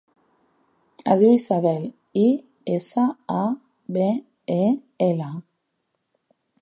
[1.15, 1.83] Es diu Isabel:
[2.21, 2.25] i,
[2.77, 3.03] essa,
[3.43, 3.45] a,
[3.99, 4.09] be,
[4.57, 4.65] e,
[5.11, 5.29] ela.